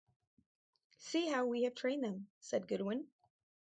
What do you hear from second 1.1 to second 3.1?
how we have trained them," said Goodwin.